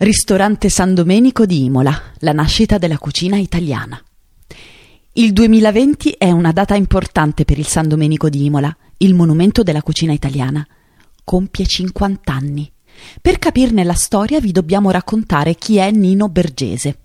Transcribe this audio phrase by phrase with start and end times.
[0.00, 4.00] Ristorante San Domenico di Imola, la nascita della cucina italiana.
[5.14, 9.82] Il 2020 è una data importante per il San Domenico di Imola, il monumento della
[9.82, 10.64] cucina italiana.
[11.24, 12.70] Compie 50 anni.
[13.20, 16.98] Per capirne la storia vi dobbiamo raccontare chi è Nino Bergese.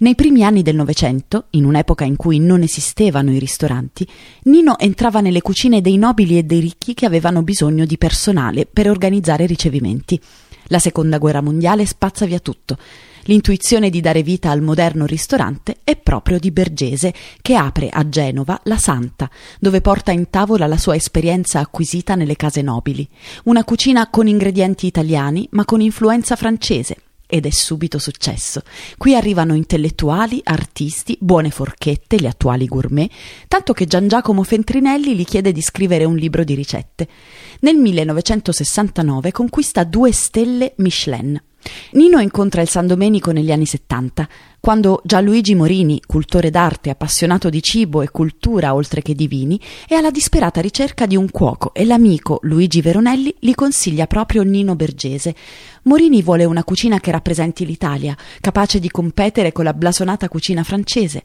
[0.00, 4.06] Nei primi anni del Novecento, in un'epoca in cui non esistevano i ristoranti,
[4.42, 8.90] Nino entrava nelle cucine dei nobili e dei ricchi che avevano bisogno di personale per
[8.90, 10.20] organizzare ricevimenti.
[10.68, 12.78] La seconda guerra mondiale spazza via tutto.
[13.26, 18.60] L'intuizione di dare vita al moderno ristorante è proprio di Bergese, che apre a Genova
[18.64, 23.08] la Santa, dove porta in tavola la sua esperienza acquisita nelle case nobili.
[23.44, 26.96] Una cucina con ingredienti italiani, ma con influenza francese,
[27.34, 28.62] ed è subito successo.
[28.96, 33.10] Qui arrivano intellettuali, artisti, buone forchette, gli attuali gourmet,
[33.48, 37.08] tanto che Gian Giacomo Fentrinelli gli chiede di scrivere un libro di ricette.
[37.62, 41.42] Nel 1969 conquista due stelle Michelin.
[41.92, 44.28] Nino incontra il San Domenico negli anni 70,
[44.60, 49.94] quando Gianluigi Morini, cultore d'arte, appassionato di cibo e cultura oltre che di vini, è
[49.94, 55.34] alla disperata ricerca di un cuoco e l'amico Luigi Veronelli gli consiglia proprio Nino Bergese.
[55.82, 61.22] Morini vuole una cucina che rappresenti l'Italia, capace di competere con la blasonata cucina francese.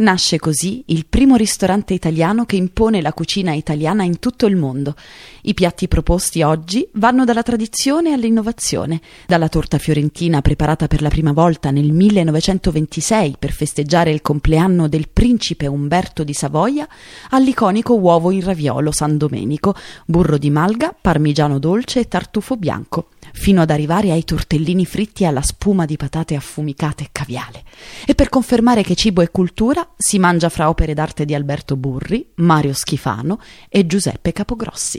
[0.00, 4.94] Nasce così il primo ristorante italiano che impone la cucina italiana in tutto il mondo.
[5.42, 11.32] I piatti proposti oggi vanno dalla tradizione all'innovazione, dalla torta fiorentina preparata per la prima
[11.32, 16.86] volta nel 1926 per festeggiare il compleanno del principe Umberto di Savoia,
[17.30, 19.74] all'iconico uovo in raviolo San Domenico,
[20.06, 25.42] burro di malga, parmigiano dolce e tartufo bianco fino ad arrivare ai tortellini fritti alla
[25.42, 27.64] spuma di patate affumicate e caviale.
[28.06, 32.32] E per confermare che cibo è cultura, si mangia fra opere d'arte di Alberto Burri,
[32.36, 34.86] Mario Schifano e Giuseppe Capogrossi.